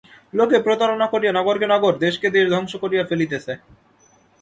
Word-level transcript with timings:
লোকে 0.33 0.57
প্রতারণা 0.65 1.07
করিয়া 1.13 1.33
নগরকে 1.33 1.67
নগর, 1.73 1.93
দেশকে 2.05 2.27
দেশ 2.35 2.45
ধ্বংস 2.53 2.73
করিয়া 2.83 3.03
ফেলিতেছে। 3.09 3.53